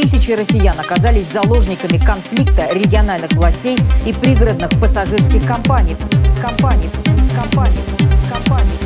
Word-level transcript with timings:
Тысячи 0.00 0.30
россиян 0.30 0.78
оказались 0.78 1.26
заложниками 1.26 1.98
конфликта 1.98 2.68
региональных 2.70 3.32
властей 3.32 3.76
и 4.06 4.12
пригородных 4.12 4.70
пассажирских 4.80 5.44
компаний. 5.44 5.96
Компаний, 6.40 6.88
компаний, 7.34 7.80
компаний, 8.32 8.78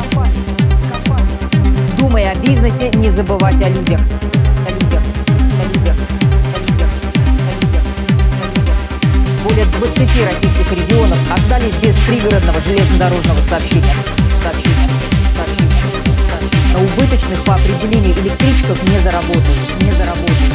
компаний, 0.00 0.44
компаний. 0.92 1.96
Думая 1.98 2.30
о 2.30 2.36
бизнесе, 2.36 2.92
не 2.92 3.10
забывать 3.10 3.60
о 3.60 3.68
людях. 3.68 4.00
О 4.64 4.70
людях, 4.70 5.02
о 5.58 5.74
людях, 5.74 5.96
о 6.54 6.60
людях, 6.60 6.88
о 7.48 7.60
людях, 7.60 7.82
о 8.40 8.46
людях. 8.46 8.74
Более 9.42 9.64
20 9.64 10.30
российских 10.30 10.70
регионов 10.70 11.18
остались 11.32 11.74
без 11.78 11.96
пригородного 11.96 12.60
железнодорожного 12.60 13.40
сообщения. 13.40 13.96
Сообщения, 14.40 14.76
сообщения, 15.32 15.70
сообщения. 16.28 16.60
На 16.72 16.80
убыточных 16.84 17.42
по 17.44 17.54
определению 17.54 18.14
электричках 18.20 18.80
не 18.84 19.00
заработаешь, 19.00 19.74
не 19.80 19.90
заработаешь, 19.90 20.49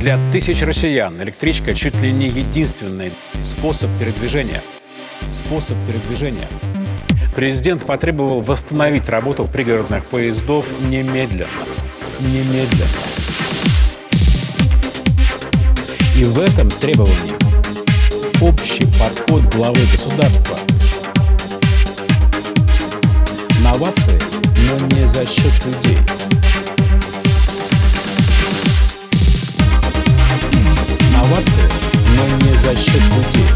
Для 0.00 0.18
тысяч 0.32 0.62
россиян 0.62 1.22
электричка 1.22 1.74
чуть 1.74 1.94
ли 2.00 2.10
не 2.10 2.28
единственный 2.28 3.12
способ 3.42 3.90
передвижения. 3.98 4.62
Способ 5.30 5.76
передвижения. 5.86 6.48
Президент 7.36 7.84
потребовал 7.84 8.40
восстановить 8.40 9.10
работу 9.10 9.44
пригородных 9.44 10.06
поездов 10.06 10.64
немедленно. 10.88 11.50
Немедленно. 12.20 12.86
И 16.16 16.24
в 16.24 16.38
этом 16.40 16.70
требовании 16.70 17.34
общий 18.40 18.86
подход 18.98 19.42
главы 19.54 19.80
государства. 19.92 20.56
Новации, 23.62 24.18
но 24.66 24.96
не 24.96 25.06
за 25.06 25.26
счет 25.26 25.52
людей. 25.66 25.98
За 32.60 32.76
счет 32.76 33.02
людей. 33.02 33.46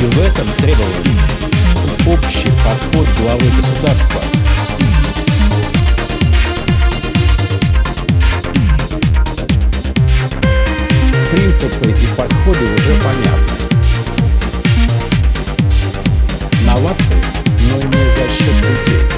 И 0.00 0.04
в 0.04 0.20
этом 0.20 0.46
требовании 0.58 1.20
общий 2.06 2.48
подход 2.64 3.08
главы 3.18 3.44
государства. 3.56 4.20
Принципы 11.32 11.90
и 11.90 12.06
подходы 12.16 12.74
уже 12.76 12.94
понятны. 13.02 13.54
Новации, 16.64 17.20
но 17.68 17.76
не 17.88 18.08
за 18.08 18.28
счет 18.28 18.54
людей. 18.60 19.09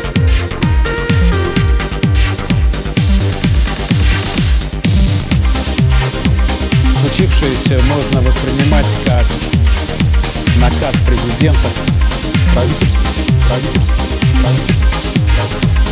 Случившееся 7.12 7.78
можно 7.94 8.22
воспринимать 8.22 8.96
как 9.04 9.26
наказ 10.56 10.96
президента, 11.06 11.68
правительства, 12.54 13.02
правительства, 13.48 13.94
правительства, 14.40 14.88
правительства. 15.36 15.91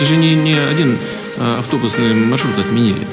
Это 0.00 0.08
же 0.08 0.16
не, 0.16 0.34
не 0.34 0.54
один 0.54 0.96
а, 1.36 1.58
автобусный 1.58 2.14
маршрут 2.14 2.58
отменили. 2.58 3.06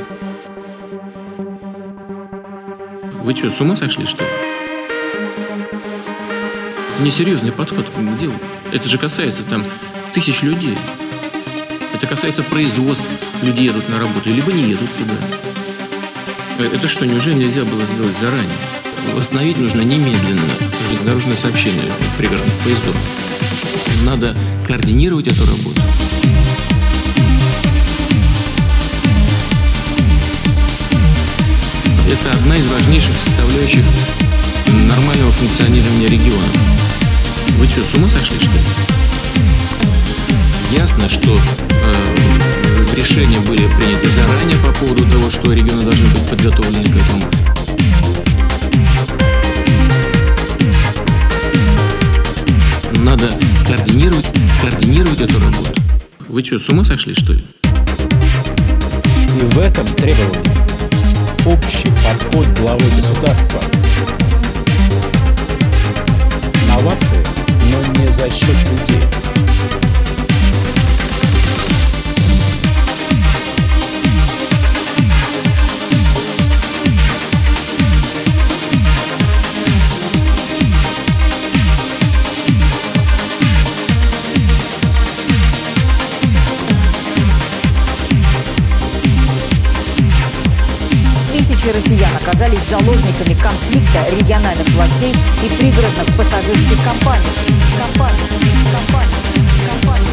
Вы 3.24 3.36
что, 3.36 3.52
с 3.52 3.59
ума 3.59 3.75
сошли, 3.75 4.06
что 4.06 4.24
ли? 4.24 4.30
Несерьезный 7.02 7.52
подход 7.52 7.88
к 7.90 8.20
делу. 8.22 8.36
Это 8.72 8.88
же 8.88 8.98
касается 8.98 9.44
там 9.44 9.66
тысяч 10.14 10.44
людей. 10.44 10.78
Это 11.94 12.08
касается 12.08 12.42
производств. 12.44 13.12
Люди 13.42 13.64
едут 13.64 13.90
на 13.90 14.00
работу, 14.00 14.30
либо 14.30 14.54
не 14.54 14.69
едут 14.69 14.90
туда. 14.98 15.16
Э, 16.58 16.69
Это 16.74 16.88
что, 16.88 17.06
неужели 17.06 17.34
нельзя 17.34 17.66
было 17.66 17.86
сделать 17.86 18.18
заранее? 18.18 18.48
Восстановить 19.14 19.58
нужно 19.58 19.81
немедленно 19.81 20.54
железнодорожное 20.88 21.36
сообщение 21.36 21.92
пригородных 22.18 22.56
поездов. 22.59 22.96
Надо 24.06 24.34
координировать 24.66 25.28
эту 25.28 25.42
работу. 25.42 25.81
Это 32.09 32.31
одна 32.31 32.56
из 32.56 32.66
важнейших 32.68 33.12
составляющих 33.18 33.84
нормального 34.88 35.29
функционирования 35.34 36.07
региона. 36.07 36.47
Вы 37.57 37.68
что, 37.68 37.84
с 37.84 37.94
ума 37.95 38.09
сошли, 38.09 38.38
что 38.38 38.47
ли? 38.47 38.62
Ясно, 40.72 41.09
что 41.09 41.38
э, 41.38 41.94
решения 42.95 43.41
были 43.41 43.68
приняты 43.75 44.09
заранее 44.09 44.57
по 44.59 44.72
поводу 44.72 45.03
того, 45.03 45.29
что 45.29 45.51
регионы 45.51 45.84
должны 45.84 46.07
быть 46.07 46.25
подготовлены 46.29 46.85
к 46.85 46.95
этому. 46.95 47.25
Надо 53.03 53.29
координировать, 53.68 54.28
координировать 54.62 55.19
эту 55.19 55.41
работу. 55.41 55.74
Вы 56.29 56.41
что, 56.45 56.57
с 56.57 56.69
ума 56.69 56.85
сошли, 56.85 57.13
что 57.16 57.34
ли? 57.34 57.44
И 59.41 59.44
в 59.44 59.59
этом 59.59 59.85
требовании 59.95 60.67
общий 61.47 61.90
подход 62.03 62.47
главы 62.59 62.84
государства. 62.96 63.62
Новации, 66.68 67.24
но 67.72 68.02
не 68.02 68.12
за 68.12 68.30
счет 68.30 68.56
людей. 68.69 68.87
Тысячи 91.68 91.76
россиян 91.76 92.16
оказались 92.16 92.64
заложниками 92.64 93.34
конфликта 93.34 94.06
региональных 94.18 94.69
властей 94.69 95.14
и 95.44 95.50
пригородных 95.60 96.06
пассажирских 96.16 96.78
компаний. 96.81 97.25
Компаний, 97.78 98.18
компаний, 98.72 99.16
компаний. 99.68 100.08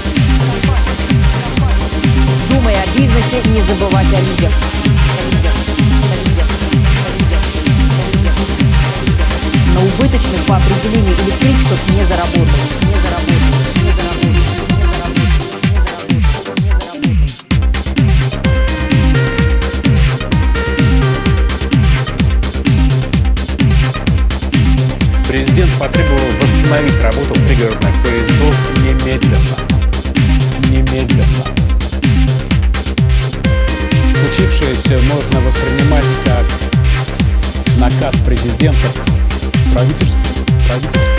Думая 2.51 2.77
о 2.83 2.99
бизнесе, 2.99 3.41
не 3.51 3.63
забывать 3.63 4.07
о 4.13 4.21
людях. 4.21 4.53
На 9.75 9.81
убыточных 9.81 10.41
по 10.47 10.57
определению 10.57 11.15
электричках 11.15 11.79
не 11.91 12.05
заработаешь, 12.05 12.75
пригородных 27.55 28.03
поездов 28.03 28.57
немедленно. 28.83 29.57
Немедленно. 30.71 31.45
Случившееся 34.13 34.99
можно 35.05 35.41
воспринимать 35.41 36.07
как 36.25 36.45
наказ 37.79 38.17
президента, 38.27 38.89
правительства, 39.73 40.23
правительства, 40.67 41.15